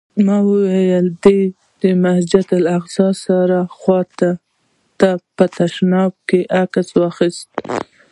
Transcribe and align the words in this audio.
ما 0.25 0.37
وویل: 0.49 1.05
دا 1.23 1.31
مې 1.37 1.41
د 1.81 1.83
مسجداالاقصی 2.03 3.07
سره 3.25 3.57
خوا 3.77 3.99
ته 4.99 5.09
په 5.35 5.45
تشناب 5.57 6.11
کې 6.29 6.39
عکس 6.61 6.87
واخیست. 6.99 7.47